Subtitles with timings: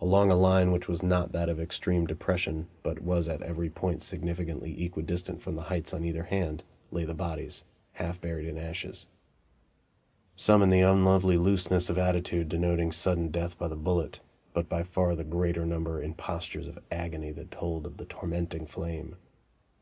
[0.00, 4.02] Along a line which was not that of extreme depression, but was at every point
[4.02, 9.08] significantly equidistant from the heights on either hand, lay the bodies, half buried in ashes;
[10.36, 14.20] some in the unlovely looseness of attitude denoting sudden death by the bullet,
[14.54, 18.64] but by far the greater number in postures of agony that told of the tormenting
[18.64, 19.16] flame.